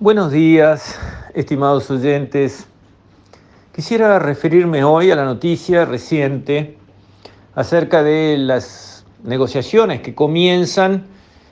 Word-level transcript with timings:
Buenos 0.00 0.32
días, 0.32 0.98
estimados 1.34 1.88
oyentes. 1.88 2.66
Quisiera 3.72 4.18
referirme 4.18 4.82
hoy 4.82 5.12
a 5.12 5.16
la 5.16 5.24
noticia 5.24 5.84
reciente 5.84 6.76
acerca 7.54 8.02
de 8.02 8.36
las 8.36 9.06
negociaciones 9.22 10.00
que 10.00 10.12
comienzan 10.12 11.04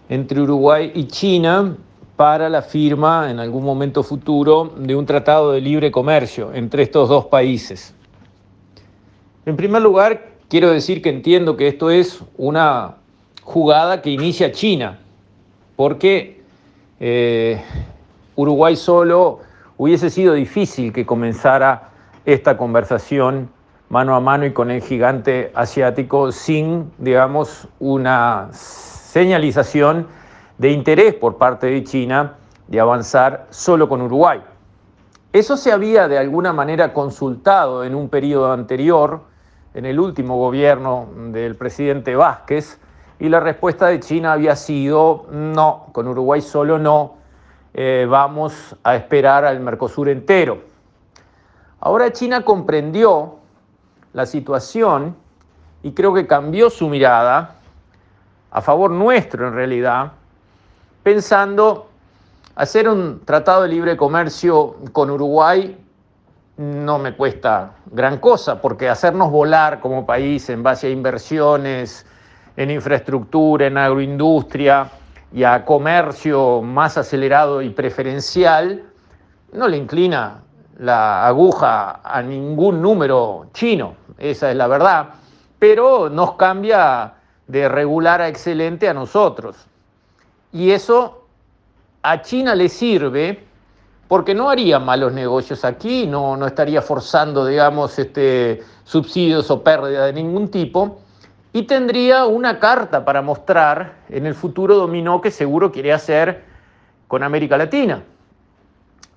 entre 0.08 0.40
Uruguay 0.40 0.90
y 0.92 1.06
China 1.06 1.76
para 2.16 2.48
la 2.48 2.62
firma 2.62 3.30
en 3.30 3.38
algún 3.38 3.64
momento 3.64 4.02
futuro 4.02 4.74
de 4.76 4.96
un 4.96 5.06
tratado 5.06 5.52
de 5.52 5.60
libre 5.60 5.92
comercio 5.92 6.52
entre 6.52 6.82
estos 6.82 7.08
dos 7.08 7.26
países. 7.26 7.94
En 9.46 9.56
primer 9.56 9.82
lugar, 9.82 10.32
quiero 10.48 10.68
decir 10.72 11.00
que 11.00 11.10
entiendo 11.10 11.56
que 11.56 11.68
esto 11.68 11.92
es 11.92 12.18
una 12.36 12.96
jugada 13.44 14.02
que 14.02 14.10
inicia 14.10 14.50
China, 14.50 14.98
porque 15.76 16.42
eh, 16.98 17.62
Uruguay 18.34 18.76
solo 18.76 19.40
hubiese 19.76 20.08
sido 20.10 20.34
difícil 20.34 20.92
que 20.92 21.04
comenzara 21.04 21.90
esta 22.24 22.56
conversación 22.56 23.50
mano 23.88 24.14
a 24.14 24.20
mano 24.20 24.46
y 24.46 24.52
con 24.52 24.70
el 24.70 24.80
gigante 24.80 25.52
asiático 25.54 26.32
sin, 26.32 26.90
digamos, 26.96 27.68
una 27.78 28.48
señalización 28.52 30.06
de 30.56 30.70
interés 30.70 31.14
por 31.14 31.36
parte 31.36 31.66
de 31.66 31.84
China 31.84 32.36
de 32.68 32.80
avanzar 32.80 33.46
solo 33.50 33.90
con 33.90 34.00
Uruguay. 34.00 34.40
Eso 35.34 35.58
se 35.58 35.72
había 35.72 36.08
de 36.08 36.16
alguna 36.16 36.54
manera 36.54 36.94
consultado 36.94 37.84
en 37.84 37.94
un 37.94 38.08
periodo 38.08 38.52
anterior, 38.52 39.24
en 39.74 39.84
el 39.84 40.00
último 40.00 40.38
gobierno 40.38 41.08
del 41.30 41.56
presidente 41.56 42.16
Vázquez, 42.16 42.78
y 43.18 43.28
la 43.28 43.40
respuesta 43.40 43.88
de 43.88 44.00
China 44.00 44.32
había 44.32 44.56
sido 44.56 45.26
no, 45.30 45.88
con 45.92 46.08
Uruguay 46.08 46.40
solo 46.40 46.78
no, 46.78 47.21
eh, 47.74 48.06
vamos 48.08 48.76
a 48.82 48.96
esperar 48.96 49.44
al 49.44 49.60
Mercosur 49.60 50.08
entero. 50.08 50.62
Ahora 51.80 52.12
China 52.12 52.44
comprendió 52.44 53.36
la 54.12 54.26
situación 54.26 55.16
y 55.82 55.92
creo 55.92 56.14
que 56.14 56.26
cambió 56.26 56.70
su 56.70 56.88
mirada 56.88 57.56
a 58.50 58.60
favor 58.60 58.90
nuestro 58.90 59.48
en 59.48 59.54
realidad, 59.54 60.12
pensando 61.02 61.88
hacer 62.54 62.88
un 62.88 63.20
tratado 63.24 63.62
de 63.62 63.68
libre 63.68 63.96
comercio 63.96 64.76
con 64.92 65.10
Uruguay 65.10 65.78
no 66.56 66.98
me 66.98 67.14
cuesta 67.14 67.72
gran 67.86 68.18
cosa, 68.18 68.60
porque 68.60 68.88
hacernos 68.88 69.30
volar 69.30 69.80
como 69.80 70.04
país 70.04 70.48
en 70.50 70.62
base 70.62 70.86
a 70.86 70.90
inversiones, 70.90 72.06
en 72.56 72.70
infraestructura, 72.70 73.66
en 73.66 73.78
agroindustria, 73.78 74.90
y 75.32 75.44
a 75.44 75.64
comercio 75.64 76.62
más 76.62 76.98
acelerado 76.98 77.62
y 77.62 77.70
preferencial, 77.70 78.84
no 79.52 79.68
le 79.68 79.76
inclina 79.76 80.42
la 80.78 81.26
aguja 81.26 82.00
a 82.02 82.22
ningún 82.22 82.82
número 82.82 83.46
chino, 83.52 83.94
esa 84.18 84.50
es 84.50 84.56
la 84.56 84.66
verdad, 84.66 85.10
pero 85.58 86.08
nos 86.08 86.34
cambia 86.34 87.14
de 87.46 87.68
regular 87.68 88.20
a 88.20 88.28
excelente 88.28 88.88
a 88.88 88.94
nosotros. 88.94 89.56
Y 90.52 90.70
eso 90.70 91.26
a 92.02 92.20
China 92.22 92.54
le 92.54 92.68
sirve 92.68 93.44
porque 94.08 94.34
no 94.34 94.50
haría 94.50 94.78
malos 94.78 95.12
negocios 95.12 95.64
aquí, 95.64 96.06
no, 96.06 96.36
no 96.36 96.46
estaría 96.46 96.82
forzando, 96.82 97.46
digamos, 97.46 97.98
este, 97.98 98.62
subsidios 98.84 99.50
o 99.50 99.62
pérdida 99.62 100.06
de 100.06 100.12
ningún 100.12 100.48
tipo, 100.48 100.98
y 101.52 101.64
tendría 101.64 102.24
una 102.26 102.58
carta 102.58 103.04
para 103.04 103.20
mostrar 103.20 103.96
en 104.08 104.26
el 104.26 104.34
futuro 104.34 104.76
dominó 104.76 105.20
que 105.20 105.30
seguro 105.30 105.70
quiere 105.70 105.92
hacer 105.92 106.44
con 107.08 107.22
América 107.22 107.58
Latina, 107.58 108.04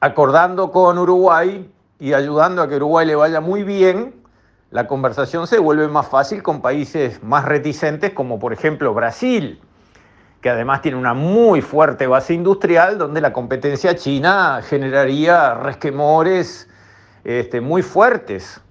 acordando 0.01 0.71
con 0.71 0.97
Uruguay 0.97 1.69
y 1.97 2.13
ayudando 2.13 2.61
a 2.61 2.67
que 2.67 2.75
Uruguay 2.75 3.07
le 3.07 3.15
vaya 3.15 3.39
muy 3.39 3.63
bien, 3.63 4.15
la 4.69 4.87
conversación 4.87 5.47
se 5.47 5.59
vuelve 5.59 5.87
más 5.87 6.07
fácil 6.07 6.43
con 6.43 6.61
países 6.61 7.23
más 7.23 7.45
reticentes 7.45 8.11
como 8.11 8.37
por 8.37 8.51
ejemplo 8.51 8.93
Brasil, 8.93 9.61
que 10.41 10.49
además 10.49 10.81
tiene 10.81 10.97
una 10.97 11.13
muy 11.13 11.61
fuerte 11.61 12.05
base 12.05 12.33
industrial 12.33 12.97
donde 12.97 13.21
la 13.21 13.31
competencia 13.31 13.95
china 13.95 14.59
generaría 14.61 15.53
resquemores 15.53 16.69
este, 17.23 17.61
muy 17.61 17.81
fuertes. 17.81 18.61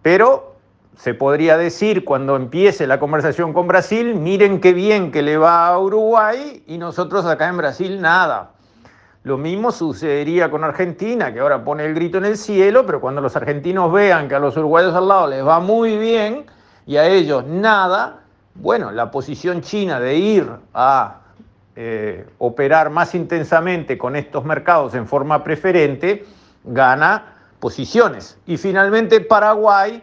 Pero 0.00 0.53
se 0.96 1.14
podría 1.14 1.56
decir 1.56 2.04
cuando 2.04 2.36
empiece 2.36 2.86
la 2.86 3.00
conversación 3.00 3.52
con 3.52 3.66
Brasil, 3.66 4.14
miren 4.14 4.60
qué 4.60 4.72
bien 4.72 5.10
que 5.10 5.22
le 5.22 5.36
va 5.36 5.68
a 5.68 5.78
Uruguay 5.78 6.62
y 6.66 6.78
nosotros 6.78 7.26
acá 7.26 7.48
en 7.48 7.56
Brasil 7.56 8.00
nada. 8.00 8.52
Lo 9.24 9.38
mismo 9.38 9.72
sucedería 9.72 10.50
con 10.50 10.64
Argentina, 10.64 11.32
que 11.32 11.40
ahora 11.40 11.64
pone 11.64 11.84
el 11.84 11.94
grito 11.94 12.18
en 12.18 12.26
el 12.26 12.36
cielo, 12.36 12.84
pero 12.84 13.00
cuando 13.00 13.20
los 13.20 13.34
argentinos 13.36 13.90
vean 13.90 14.28
que 14.28 14.34
a 14.34 14.38
los 14.38 14.56
uruguayos 14.56 14.94
al 14.94 15.08
lado 15.08 15.26
les 15.28 15.44
va 15.44 15.60
muy 15.60 15.96
bien 15.96 16.44
y 16.86 16.96
a 16.98 17.06
ellos 17.06 17.44
nada, 17.46 18.20
bueno, 18.54 18.90
la 18.90 19.10
posición 19.10 19.62
china 19.62 19.98
de 19.98 20.16
ir 20.16 20.48
a 20.74 21.20
eh, 21.74 22.26
operar 22.38 22.90
más 22.90 23.14
intensamente 23.14 23.98
con 23.98 24.14
estos 24.14 24.44
mercados 24.44 24.94
en 24.94 25.06
forma 25.08 25.42
preferente, 25.42 26.26
gana 26.62 27.34
posiciones. 27.58 28.38
Y 28.46 28.58
finalmente 28.58 29.22
Paraguay 29.22 30.02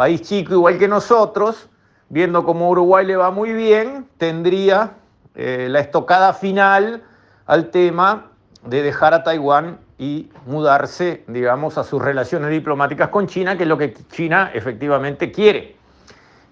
país 0.00 0.22
chico 0.22 0.54
igual 0.54 0.78
que 0.78 0.88
nosotros, 0.88 1.68
viendo 2.08 2.42
cómo 2.42 2.70
Uruguay 2.70 3.04
le 3.04 3.16
va 3.16 3.30
muy 3.30 3.52
bien, 3.52 4.08
tendría 4.16 4.92
eh, 5.34 5.66
la 5.68 5.80
estocada 5.80 6.32
final 6.32 7.02
al 7.44 7.70
tema 7.70 8.30
de 8.64 8.80
dejar 8.80 9.12
a 9.12 9.22
Taiwán 9.22 9.78
y 9.98 10.30
mudarse, 10.46 11.22
digamos, 11.26 11.76
a 11.76 11.84
sus 11.84 12.00
relaciones 12.00 12.50
diplomáticas 12.50 13.10
con 13.10 13.26
China, 13.26 13.58
que 13.58 13.64
es 13.64 13.68
lo 13.68 13.76
que 13.76 13.92
China 14.10 14.50
efectivamente 14.54 15.30
quiere. 15.30 15.76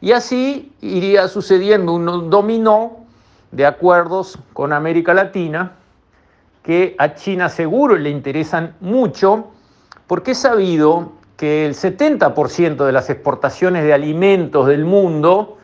Y 0.03 0.12
así 0.12 0.75
iría 0.82 1.26
sucediendo 1.26 1.94
un 1.94 2.28
dominó 2.28 3.06
de 3.50 3.64
acuerdos 3.64 4.38
con 4.53 4.75
América 4.75 5.14
Latina 5.14 5.72
que 6.62 6.94
a 6.98 7.14
China 7.14 7.48
seguro 7.48 7.97
le 7.97 8.10
interesan 8.10 8.75
mucho, 8.81 9.53
porque 10.06 10.32
es 10.32 10.38
sabido 10.38 11.12
que 11.38 11.65
el 11.65 11.76
70% 11.76 12.84
de 12.84 12.91
las 12.91 13.09
exportaciones 13.10 13.84
de 13.84 13.94
alimentos 13.94 14.66
del 14.66 14.84
mundo, 14.84 15.56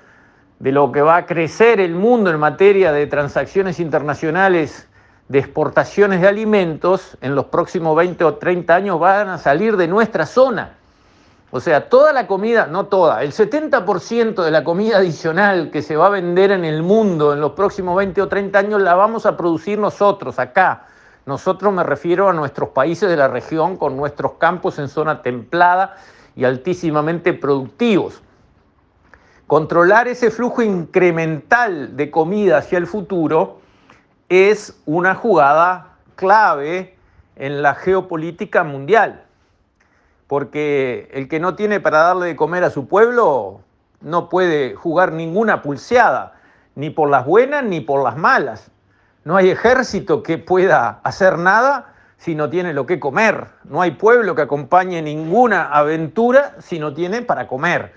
de 0.60 0.70
lo 0.70 0.92
que 0.92 1.02
va 1.02 1.16
a 1.16 1.26
crecer 1.26 1.80
el 1.80 1.96
mundo 1.96 2.30
en 2.30 2.38
materia 2.38 2.92
de 2.92 3.08
transacciones 3.08 3.80
internacionales 3.80 4.88
de 5.28 5.40
exportaciones 5.40 6.20
de 6.20 6.28
alimentos, 6.28 7.18
en 7.20 7.34
los 7.34 7.46
próximos 7.46 7.96
20 7.96 8.22
o 8.24 8.34
30 8.34 8.72
años 8.72 9.00
van 9.00 9.28
a 9.28 9.38
salir 9.38 9.76
de 9.76 9.88
nuestra 9.88 10.26
zona. 10.26 10.74
O 11.50 11.58
sea, 11.58 11.88
toda 11.88 12.12
la 12.12 12.28
comida, 12.28 12.66
no 12.66 12.86
toda, 12.86 13.24
el 13.24 13.32
70% 13.32 14.44
de 14.44 14.50
la 14.52 14.62
comida 14.62 14.98
adicional 14.98 15.72
que 15.72 15.82
se 15.82 15.96
va 15.96 16.06
a 16.06 16.10
vender 16.10 16.52
en 16.52 16.64
el 16.64 16.84
mundo 16.84 17.32
en 17.32 17.40
los 17.40 17.52
próximos 17.52 17.96
20 17.96 18.22
o 18.22 18.28
30 18.28 18.56
años 18.56 18.80
la 18.80 18.94
vamos 18.94 19.26
a 19.26 19.36
producir 19.36 19.76
nosotros 19.78 20.38
acá 20.38 20.86
nosotros 21.26 21.72
me 21.72 21.82
refiero 21.82 22.28
a 22.28 22.32
nuestros 22.32 22.70
países 22.70 23.08
de 23.08 23.16
la 23.16 23.28
región 23.28 23.76
con 23.76 23.96
nuestros 23.96 24.32
campos 24.34 24.78
en 24.78 24.88
zona 24.88 25.22
templada 25.22 25.96
y 26.36 26.44
altísimamente 26.44 27.32
productivos. 27.32 28.22
Controlar 29.46 30.08
ese 30.08 30.30
flujo 30.30 30.62
incremental 30.62 31.96
de 31.96 32.10
comida 32.10 32.58
hacia 32.58 32.78
el 32.78 32.86
futuro 32.86 33.60
es 34.28 34.80
una 34.84 35.14
jugada 35.14 35.96
clave 36.16 36.96
en 37.36 37.62
la 37.62 37.74
geopolítica 37.74 38.64
mundial, 38.64 39.24
porque 40.26 41.08
el 41.12 41.28
que 41.28 41.40
no 41.40 41.54
tiene 41.54 41.80
para 41.80 41.98
darle 41.98 42.26
de 42.26 42.36
comer 42.36 42.64
a 42.64 42.70
su 42.70 42.86
pueblo 42.86 43.60
no 44.00 44.28
puede 44.28 44.74
jugar 44.74 45.12
ninguna 45.12 45.62
pulseada, 45.62 46.34
ni 46.74 46.90
por 46.90 47.08
las 47.08 47.24
buenas 47.24 47.64
ni 47.64 47.80
por 47.80 48.02
las 48.02 48.16
malas. 48.16 48.70
No 49.24 49.36
hay 49.36 49.48
ejército 49.48 50.22
que 50.22 50.36
pueda 50.36 51.00
hacer 51.02 51.38
nada 51.38 51.94
si 52.18 52.34
no 52.34 52.50
tiene 52.50 52.74
lo 52.74 52.84
que 52.84 53.00
comer. 53.00 53.46
No 53.64 53.80
hay 53.80 53.92
pueblo 53.92 54.34
que 54.34 54.42
acompañe 54.42 55.00
ninguna 55.00 55.70
aventura 55.70 56.56
si 56.58 56.78
no 56.78 56.92
tiene 56.92 57.22
para 57.22 57.46
comer. 57.46 57.94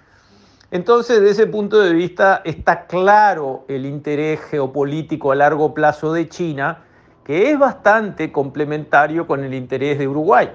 Entonces, 0.71 1.19
desde 1.19 1.43
ese 1.43 1.47
punto 1.47 1.79
de 1.79 1.93
vista, 1.93 2.41
está 2.45 2.87
claro 2.87 3.65
el 3.67 3.85
interés 3.85 4.39
geopolítico 4.49 5.33
a 5.33 5.35
largo 5.35 5.73
plazo 5.73 6.13
de 6.13 6.29
China, 6.29 6.83
que 7.25 7.51
es 7.51 7.59
bastante 7.59 8.31
complementario 8.31 9.27
con 9.27 9.43
el 9.43 9.53
interés 9.53 9.99
de 9.99 10.07
Uruguay. 10.07 10.49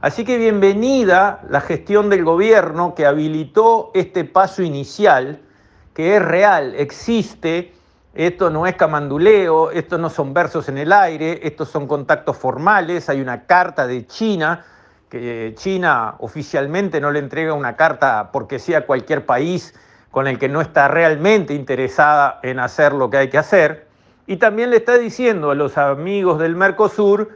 Así 0.00 0.24
que 0.24 0.38
bienvenida 0.38 1.40
la 1.48 1.60
gestión 1.60 2.08
del 2.08 2.24
gobierno 2.24 2.94
que 2.94 3.06
habilitó 3.06 3.90
este 3.94 4.24
paso 4.24 4.62
inicial, 4.62 5.40
que 5.94 6.16
es 6.16 6.22
real, 6.22 6.74
existe 6.76 7.72
esto 8.14 8.50
no 8.50 8.66
es 8.66 8.76
camanduleo, 8.76 9.70
esto 9.70 9.98
no 9.98 10.10
son 10.10 10.34
versos 10.34 10.68
en 10.68 10.78
el 10.78 10.92
aire, 10.92 11.40
estos 11.42 11.68
son 11.68 11.86
contactos 11.86 12.36
formales, 12.36 13.08
hay 13.08 13.20
una 13.20 13.46
carta 13.46 13.86
de 13.86 14.06
China, 14.06 14.64
que 15.08 15.54
China 15.56 16.16
oficialmente 16.18 17.00
no 17.00 17.10
le 17.10 17.18
entrega 17.18 17.54
una 17.54 17.76
carta 17.76 18.30
porque 18.32 18.58
sea 18.58 18.86
cualquier 18.86 19.26
país 19.26 19.74
con 20.10 20.26
el 20.26 20.38
que 20.38 20.48
no 20.48 20.60
está 20.60 20.88
realmente 20.88 21.54
interesada 21.54 22.38
en 22.42 22.58
hacer 22.58 22.92
lo 22.92 23.08
que 23.08 23.16
hay 23.16 23.30
que 23.30 23.38
hacer, 23.38 23.88
y 24.26 24.36
también 24.36 24.70
le 24.70 24.76
está 24.76 24.98
diciendo 24.98 25.50
a 25.50 25.54
los 25.54 25.78
amigos 25.78 26.38
del 26.38 26.54
Mercosur 26.54 27.30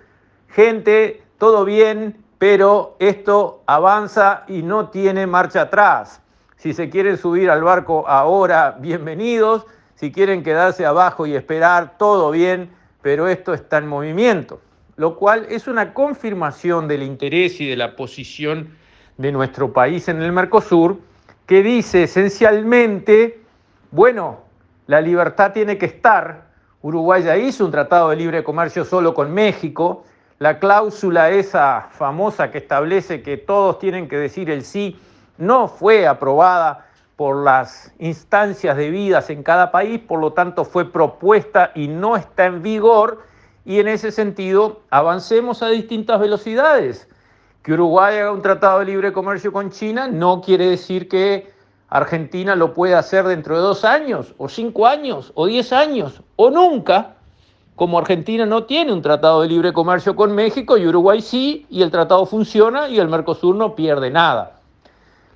gente, 0.48 1.22
todo 1.38 1.64
bien, 1.64 2.24
pero 2.38 2.96
esto 2.98 3.62
avanza 3.66 4.44
y 4.46 4.62
no 4.62 4.88
tiene 4.90 5.26
marcha 5.26 5.62
atrás. 5.62 6.20
Si 6.56 6.72
se 6.72 6.88
quieren 6.88 7.18
subir 7.18 7.50
al 7.50 7.62
barco 7.62 8.08
ahora, 8.08 8.76
bienvenidos. 8.78 9.66
Si 9.96 10.12
quieren 10.12 10.42
quedarse 10.42 10.84
abajo 10.84 11.26
y 11.26 11.34
esperar, 11.34 11.96
todo 11.96 12.30
bien, 12.30 12.70
pero 13.00 13.28
esto 13.28 13.54
está 13.54 13.78
en 13.78 13.86
movimiento, 13.86 14.60
lo 14.96 15.16
cual 15.16 15.46
es 15.48 15.66
una 15.66 15.94
confirmación 15.94 16.86
del 16.86 17.02
interés 17.02 17.60
y 17.62 17.66
de 17.66 17.76
la 17.76 17.96
posición 17.96 18.76
de 19.16 19.32
nuestro 19.32 19.72
país 19.72 20.08
en 20.08 20.20
el 20.20 20.32
Mercosur, 20.32 21.00
que 21.46 21.62
dice 21.62 22.02
esencialmente, 22.02 23.40
bueno, 23.90 24.40
la 24.86 25.00
libertad 25.00 25.52
tiene 25.52 25.78
que 25.78 25.86
estar. 25.86 26.48
Uruguay 26.82 27.22
ya 27.22 27.38
hizo 27.38 27.64
un 27.64 27.70
tratado 27.70 28.10
de 28.10 28.16
libre 28.16 28.44
comercio 28.44 28.84
solo 28.84 29.14
con 29.14 29.32
México. 29.32 30.04
La 30.38 30.58
cláusula 30.58 31.30
esa 31.30 31.88
famosa 31.90 32.50
que 32.50 32.58
establece 32.58 33.22
que 33.22 33.38
todos 33.38 33.78
tienen 33.78 34.08
que 34.08 34.18
decir 34.18 34.50
el 34.50 34.62
sí 34.62 35.00
no 35.38 35.68
fue 35.68 36.06
aprobada 36.06 36.85
por 37.16 37.42
las 37.44 37.94
instancias 37.98 38.76
debidas 38.76 39.30
en 39.30 39.42
cada 39.42 39.72
país, 39.72 40.00
por 40.00 40.20
lo 40.20 40.34
tanto 40.34 40.64
fue 40.64 40.92
propuesta 40.92 41.72
y 41.74 41.88
no 41.88 42.16
está 42.16 42.44
en 42.44 42.62
vigor. 42.62 43.22
Y 43.64 43.80
en 43.80 43.88
ese 43.88 44.12
sentido, 44.12 44.82
avancemos 44.90 45.62
a 45.62 45.68
distintas 45.68 46.20
velocidades. 46.20 47.08
Que 47.62 47.72
Uruguay 47.72 48.18
haga 48.18 48.32
un 48.32 48.42
tratado 48.42 48.80
de 48.80 48.84
libre 48.84 49.12
comercio 49.12 49.52
con 49.52 49.70
China 49.70 50.06
no 50.06 50.40
quiere 50.40 50.68
decir 50.68 51.08
que 51.08 51.50
Argentina 51.88 52.54
lo 52.54 52.74
pueda 52.74 52.98
hacer 52.98 53.24
dentro 53.26 53.56
de 53.56 53.62
dos 53.62 53.84
años, 53.84 54.34
o 54.38 54.48
cinco 54.48 54.86
años, 54.86 55.32
o 55.34 55.46
diez 55.46 55.72
años, 55.72 56.22
o 56.36 56.50
nunca, 56.50 57.16
como 57.76 57.98
Argentina 57.98 58.46
no 58.46 58.64
tiene 58.64 58.92
un 58.92 59.02
tratado 59.02 59.42
de 59.42 59.48
libre 59.48 59.72
comercio 59.72 60.14
con 60.14 60.32
México 60.32 60.76
y 60.76 60.86
Uruguay 60.86 61.20
sí, 61.20 61.66
y 61.70 61.82
el 61.82 61.90
tratado 61.90 62.26
funciona 62.26 62.88
y 62.88 62.98
el 62.98 63.08
Mercosur 63.08 63.56
no 63.56 63.74
pierde 63.74 64.10
nada. 64.10 64.60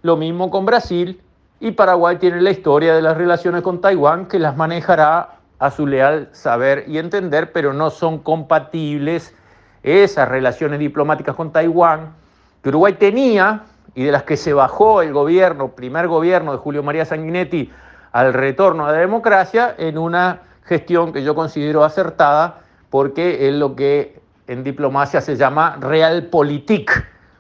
Lo 0.03 0.17
mismo 0.17 0.50
con 0.50 0.65
Brasil 0.67 1.21
y 1.61 1.73
Paraguay 1.73 2.17
tiene 2.17 2.41
la 2.41 2.51
historia 2.51 2.95
de 2.95 3.03
las 3.03 3.17
relaciones 3.17 3.62
con 3.62 3.83
Taiwán 3.83 4.27
que 4.27 4.39
las 4.39 4.57
manejará 4.57 5.37
a 5.59 5.71
su 5.71 5.87
leal 5.87 6.31
saber 6.33 6.85
y 6.89 6.97
entender, 6.97 7.53
pero 7.53 7.75
no 7.75 7.91
son 7.91 8.19
compatibles 8.19 9.35
esas 9.83 10.29
relaciones 10.29 10.79
diplomáticas 10.79 11.37
con 11.37 11.53
Taiwán 11.53 12.15
que 12.62 12.71
Uruguay 12.71 12.95
tenía 12.95 13.65
y 13.95 14.05
de 14.05 14.12
las 14.12 14.23
que 14.23 14.39
se 14.39 14.55
bajó 14.55 15.03
el 15.03 15.12
gobierno, 15.12 15.69
primer 15.73 16.09
gobierno 16.09 16.53
de 16.53 16.59
Julio 16.59 16.83
María 16.83 17.05
Sanguinetti 17.05 17.71
al 18.12 18.33
retorno 18.33 18.87
a 18.87 18.93
la 18.93 18.99
democracia 18.99 19.75
en 19.77 19.99
una 19.99 20.41
gestión 20.65 21.12
que 21.12 21.23
yo 21.23 21.35
considero 21.35 21.85
acertada 21.85 22.61
porque 22.89 23.49
es 23.49 23.55
lo 23.55 23.77
que 23.77 24.21
en 24.47 24.65
diplomacia 24.65 25.21
se 25.21 25.37
llama 25.37 25.77
realpolitik, 25.79 26.91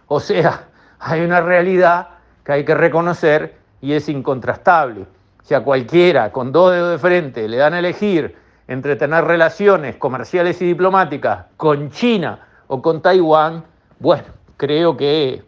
o 0.06 0.20
sea, 0.20 0.68
hay 1.00 1.22
una 1.22 1.40
realidad 1.40 2.08
que 2.44 2.52
hay 2.52 2.64
que 2.64 2.74
reconocer 2.74 3.59
y 3.80 3.92
es 3.92 4.08
incontrastable. 4.08 5.06
Si 5.42 5.54
a 5.54 5.62
cualquiera 5.62 6.32
con 6.32 6.52
dos 6.52 6.72
dedos 6.72 6.90
de 6.90 6.98
frente 6.98 7.48
le 7.48 7.56
dan 7.56 7.74
a 7.74 7.78
elegir 7.78 8.36
entre 8.68 8.96
tener 8.96 9.24
relaciones 9.24 9.96
comerciales 9.96 10.60
y 10.62 10.66
diplomáticas 10.66 11.46
con 11.56 11.90
China 11.90 12.46
o 12.68 12.80
con 12.80 13.02
Taiwán, 13.02 13.64
bueno, 13.98 14.24
creo 14.56 14.96
que 14.96 15.42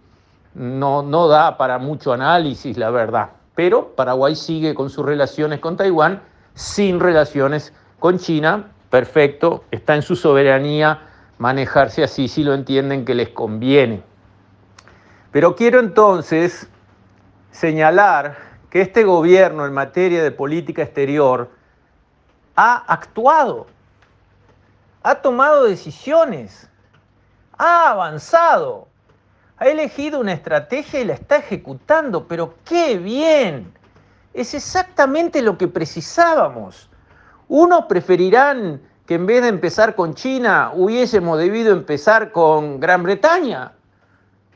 no, 0.54 1.02
no 1.02 1.28
da 1.28 1.56
para 1.56 1.78
mucho 1.78 2.12
análisis, 2.12 2.76
la 2.76 2.90
verdad. 2.90 3.30
Pero 3.54 3.94
Paraguay 3.94 4.34
sigue 4.34 4.74
con 4.74 4.90
sus 4.90 5.04
relaciones 5.04 5.60
con 5.60 5.76
Taiwán 5.76 6.22
sin 6.54 7.00
relaciones 7.00 7.72
con 7.98 8.18
China. 8.18 8.70
Perfecto, 8.90 9.64
está 9.70 9.94
en 9.94 10.02
su 10.02 10.16
soberanía 10.16 11.00
manejarse 11.38 12.02
así 12.02 12.28
si 12.28 12.44
lo 12.44 12.54
entienden 12.54 13.04
que 13.04 13.14
les 13.14 13.28
conviene. 13.28 14.02
Pero 15.30 15.56
quiero 15.56 15.80
entonces 15.80 16.68
señalar 17.52 18.36
que 18.70 18.80
este 18.80 19.04
gobierno 19.04 19.64
en 19.66 19.72
materia 19.72 20.22
de 20.22 20.32
política 20.32 20.82
exterior 20.82 21.50
ha 22.56 22.78
actuado, 22.92 23.66
ha 25.02 25.14
tomado 25.16 25.64
decisiones, 25.64 26.68
ha 27.58 27.90
avanzado, 27.90 28.88
ha 29.58 29.66
elegido 29.66 30.18
una 30.20 30.32
estrategia 30.32 31.00
y 31.00 31.04
la 31.04 31.14
está 31.14 31.36
ejecutando, 31.36 32.26
pero 32.26 32.54
qué 32.64 32.98
bien. 32.98 33.72
Es 34.34 34.54
exactamente 34.54 35.42
lo 35.42 35.58
que 35.58 35.68
precisábamos. 35.68 36.88
Unos 37.48 37.84
preferirán 37.84 38.80
que 39.06 39.14
en 39.14 39.26
vez 39.26 39.42
de 39.42 39.48
empezar 39.48 39.94
con 39.94 40.14
China 40.14 40.72
hubiésemos 40.74 41.38
debido 41.38 41.72
empezar 41.72 42.32
con 42.32 42.80
Gran 42.80 43.02
Bretaña. 43.02 43.72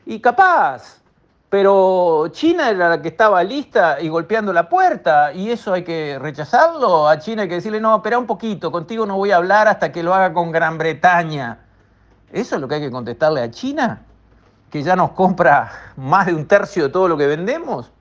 Y 0.05 0.19
capaz, 0.19 0.99
pero 1.49 2.27
China 2.31 2.69
era 2.69 2.89
la 2.89 3.01
que 3.01 3.07
estaba 3.07 3.43
lista 3.43 4.01
y 4.01 4.09
golpeando 4.09 4.51
la 4.51 4.67
puerta, 4.67 5.33
y 5.33 5.49
eso 5.49 5.73
hay 5.73 5.83
que 5.83 6.19
rechazarlo. 6.19 7.07
A 7.07 7.19
China 7.19 7.43
hay 7.43 7.49
que 7.49 7.55
decirle, 7.55 7.79
no, 7.79 7.95
espera 7.95 8.17
un 8.17 8.27
poquito, 8.27 8.71
contigo 8.71 9.05
no 9.05 9.15
voy 9.15 9.31
a 9.31 9.37
hablar 9.37 9.67
hasta 9.67 9.91
que 9.91 10.03
lo 10.03 10.13
haga 10.13 10.33
con 10.33 10.51
Gran 10.51 10.77
Bretaña. 10.77 11.59
¿Eso 12.31 12.55
es 12.55 12.61
lo 12.61 12.67
que 12.67 12.75
hay 12.75 12.81
que 12.81 12.91
contestarle 12.91 13.41
a 13.41 13.49
China? 13.51 14.03
que 14.69 14.83
ya 14.83 14.95
nos 14.95 15.11
compra 15.11 15.71
más 15.95 16.25
de 16.25 16.33
un 16.33 16.45
tercio 16.45 16.83
de 16.83 16.89
todo 16.89 17.07
lo 17.07 17.17
que 17.17 17.27
vendemos. 17.27 17.91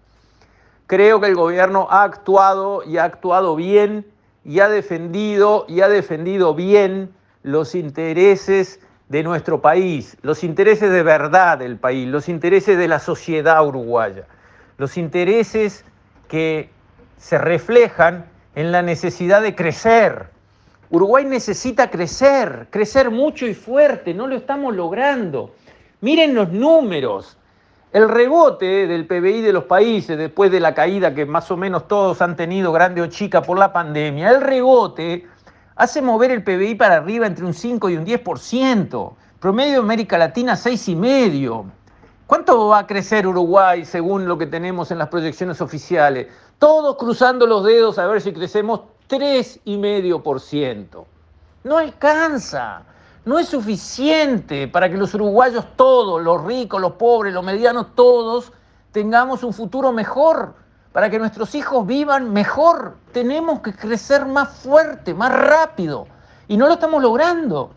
Creo 0.87 1.21
que 1.21 1.27
el 1.27 1.35
gobierno 1.35 1.89
ha 1.91 2.03
actuado 2.03 2.83
y 2.85 2.99
ha 2.99 3.05
actuado 3.05 3.57
bien 3.57 4.07
y 4.45 4.61
ha 4.61 4.69
defendido 4.69 5.65
y 5.69 5.81
ha 5.81 5.89
defendido 5.89 6.55
bien 6.55 7.13
los 7.43 7.75
intereses 7.75 8.81
de 9.09 9.23
nuestro 9.23 9.61
país, 9.61 10.17
los 10.23 10.43
intereses 10.43 10.91
de 10.91 11.03
verdad 11.03 11.59
del 11.59 11.77
país, 11.77 12.09
los 12.09 12.29
intereses 12.29 12.77
de 12.77 12.89
la 12.89 12.99
sociedad 12.99 13.65
uruguaya, 13.65 14.25
los 14.79 14.97
intereses 14.97 15.85
que 16.29 16.71
se 17.17 17.39
reflejan 17.39 18.27
en 18.55 18.73
la 18.73 18.83
necesidad 18.83 19.43
de 19.43 19.55
crecer. 19.55 20.27
Uruguay 20.91 21.25
necesita 21.25 21.91
crecer, 21.91 22.69
crecer 22.71 23.11
mucho 23.11 23.47
y 23.47 23.55
fuerte, 23.55 24.13
no 24.13 24.27
lo 24.27 24.37
estamos 24.37 24.75
logrando. 24.75 25.55
Miren 26.01 26.35
los 26.35 26.53
números. 26.53 27.37
El 27.93 28.09
rebote 28.09 28.87
del 28.87 29.07
PBI 29.07 29.41
de 29.41 29.53
los 29.53 29.65
países 29.65 30.19
después 30.19 30.51
de 30.51 30.61
la 30.61 30.75
caída 30.75 31.15
que 31.15 31.25
más 31.25 31.51
o 31.51 31.57
menos 31.57 31.89
todos 31.89 32.21
han 32.21 32.37
tenido 32.37 32.73
grande 32.73 33.01
o 33.01 33.07
chica 33.07 33.41
por 33.41 33.59
la 33.59 33.73
pandemia, 33.73 34.31
el 34.31 34.43
rebote 34.43 35.27
hace 35.77 36.03
mover 36.03 36.31
el 36.31 36.43
PBI 36.43 36.75
para 36.75 36.97
arriba 36.97 37.27
entre 37.27 37.45
un 37.45 37.55
5 37.55 37.89
y 37.91 37.97
un 37.97 38.05
10%. 38.05 39.13
Promedio 39.39 39.73
de 39.75 39.79
América 39.79 40.19
Latina 40.19 40.55
6,5%. 40.55 41.65
¿Cuánto 42.27 42.67
va 42.67 42.81
a 42.81 42.87
crecer 42.87 43.27
Uruguay 43.27 43.85
según 43.85 44.27
lo 44.27 44.37
que 44.37 44.47
tenemos 44.47 44.91
en 44.91 44.99
las 44.99 45.09
proyecciones 45.09 45.61
oficiales? 45.61 46.27
Todos 46.59 46.97
cruzando 46.97 47.47
los 47.47 47.65
dedos 47.65 47.99
a 47.99 48.07
ver 48.07 48.21
si 48.21 48.33
crecemos 48.33 48.81
3,5%. 49.09 51.05
No 51.63 51.79
alcanza 51.79 52.83
no 53.27 53.41
es 53.41 53.49
suficiente 53.49 54.69
para 54.69 54.89
que 54.89 54.97
los 54.97 55.13
uruguayos 55.13 55.67
todos, 55.75 56.23
los 56.23 56.45
ricos, 56.45 56.81
los 56.81 56.93
pobres, 56.93 57.35
los 57.35 57.45
medianos, 57.45 57.89
todos, 57.97 58.53
tengamos 58.93 59.43
un 59.43 59.53
futuro 59.53 59.93
mejor, 59.93 60.55
para 60.97 61.11
que 61.11 61.19
nuestros 61.19 61.55
hijos 61.55 61.87
vivan 61.87 62.33
mejor. 62.33 62.97
Tenemos 63.13 63.61
que 63.61 63.75
crecer 63.75 64.25
más 64.25 64.49
fuerte, 64.49 65.13
más 65.13 65.31
rápido. 65.31 66.07
Y 66.49 66.57
no 66.57 66.69
lo 66.69 66.73
estamos 66.73 67.03
logrando. 67.03 67.73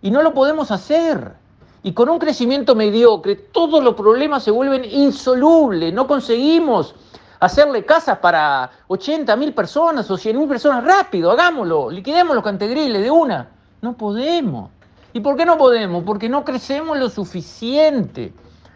Y 0.00 0.10
no 0.10 0.22
lo 0.22 0.32
podemos 0.32 0.70
hacer. 0.70 1.34
Y 1.82 1.92
con 1.92 2.08
un 2.08 2.18
crecimiento 2.18 2.74
mediocre, 2.74 3.36
todos 3.36 3.84
los 3.84 3.92
problemas 3.92 4.44
se 4.44 4.50
vuelven 4.50 4.82
insolubles. 4.82 5.92
No 5.92 6.06
conseguimos 6.06 6.94
hacerle 7.38 7.84
casas 7.84 8.16
para 8.20 8.70
80 8.88 9.36
mil 9.36 9.52
personas 9.52 10.10
o 10.10 10.16
100 10.16 10.38
mil 10.38 10.48
personas 10.48 10.84
rápido. 10.84 11.32
Hagámoslo, 11.32 11.90
liquidemos 11.90 12.34
los 12.34 12.44
cantegriles 12.44 13.02
de 13.02 13.10
una. 13.10 13.46
No 13.82 13.92
podemos. 13.92 14.70
¿Y 15.12 15.20
por 15.20 15.36
qué 15.36 15.44
no 15.44 15.58
podemos? 15.58 16.02
Porque 16.02 16.30
no 16.30 16.46
crecemos 16.46 16.96
lo 16.96 17.10
suficiente. 17.10 18.32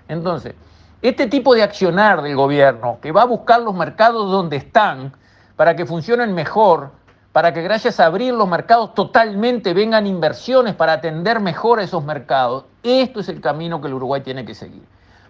Entonces, 0.09 0.54
este 1.00 1.28
tipo 1.28 1.55
de 1.55 1.62
accionar 1.62 2.23
del 2.23 2.35
gobierno 2.35 2.99
que 3.00 3.12
va 3.12 3.23
a 3.23 3.26
buscar 3.26 3.61
los 3.61 3.75
mercados 3.75 4.31
donde 4.31 4.57
están 4.57 5.12
para 5.55 5.76
que 5.76 5.87
funcionen 5.87 6.35
mejor, 6.35 6.90
para 7.33 7.52
que 7.52 7.62
gracias 7.62 8.00
a 8.00 8.07
abrir 8.07 8.35
los 8.35 8.49
mercados 8.49 8.95
totalmente 8.95 9.75
vengan 9.75 10.07
inversiones 10.07 10.75
para 10.75 10.95
atender 10.95 11.40
mejor 11.40 11.78
a 11.78 11.85
esos 11.85 12.05
mercados, 12.05 12.64
esto 12.83 13.21
es 13.21 13.28
el 13.28 13.40
camino 13.40 13.81
que 13.81 13.88
el 13.88 13.95
Uruguay 13.95 14.23
tiene 14.23 14.45
que 14.45 14.55
seguir. 14.55 14.83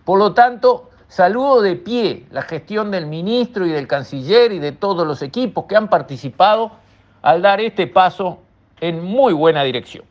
Por 0.05 0.19
lo 0.19 0.33
tanto, 0.33 0.89
saludo 1.09 1.61
de 1.61 1.77
pie 1.77 2.25
la 2.31 2.43
gestión 2.43 2.91
del 2.91 3.07
ministro 3.07 3.67
y 3.67 3.71
del 3.71 3.87
canciller 3.87 4.53
y 4.53 4.59
de 4.59 4.73
todos 4.73 5.07
los 5.07 5.21
equipos 5.21 5.67
que 5.67 5.77
han 5.77 5.89
participado 5.89 6.73
al 7.21 7.43
dar 7.43 7.61
este 7.61 7.87
paso 7.87 8.39
en 8.81 9.05
muy 9.05 9.35
buena 9.35 9.65
dirección. 9.65 10.05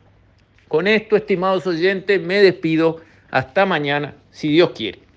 Con 0.68 0.86
esto, 0.86 1.16
estimados 1.16 1.66
oyentes, 1.66 2.20
me 2.20 2.40
despido. 2.42 3.00
Hasta 3.30 3.66
mañana, 3.66 4.14
si 4.30 4.48
Dios 4.48 4.70
quiere. 4.70 5.07